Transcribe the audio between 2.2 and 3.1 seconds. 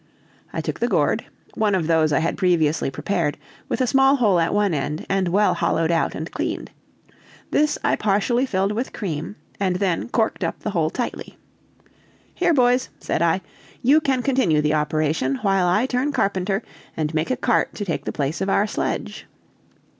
had previously